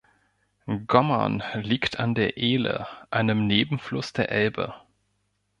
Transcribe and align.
Gommern 0.87 1.43
liegt 1.53 1.99
an 1.99 2.15
der 2.15 2.35
Ehle, 2.37 2.87
einem 3.11 3.45
Nebenfluss 3.45 4.13
der 4.13 4.31
Elbe. 4.31 4.73